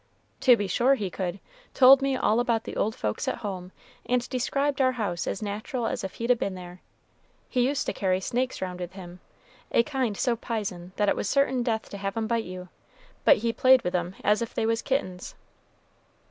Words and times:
"To 0.39 0.57
be 0.57 0.65
sure 0.65 0.95
he 0.95 1.11
could! 1.11 1.39
told 1.75 2.01
me 2.01 2.15
all 2.15 2.39
about 2.39 2.63
the 2.63 2.75
old 2.75 2.95
folks 2.95 3.27
at 3.27 3.35
home; 3.45 3.71
and 4.03 4.27
described 4.29 4.81
our 4.81 4.93
house 4.93 5.27
as 5.27 5.43
natural 5.43 5.85
as 5.85 6.03
if 6.03 6.15
he'd 6.15 6.31
a 6.31 6.35
been 6.35 6.55
there. 6.55 6.81
He 7.47 7.67
used 7.67 7.85
to 7.85 7.93
carry 7.93 8.19
snakes 8.19 8.63
round 8.63 8.79
with 8.79 8.93
him, 8.93 9.19
a 9.71 9.83
kind 9.83 10.17
so 10.17 10.35
p'ison 10.35 10.91
that 10.95 11.07
it 11.07 11.15
was 11.15 11.29
certain 11.29 11.61
death 11.61 11.87
to 11.89 11.99
have 11.99 12.17
'em 12.17 12.25
bite 12.25 12.45
you; 12.45 12.69
but 13.25 13.37
he 13.45 13.53
played 13.53 13.83
with 13.83 13.93
'em 13.93 14.15
as 14.23 14.41
if 14.41 14.55
they 14.55 14.65
was 14.65 14.81
kittens." 14.81 15.35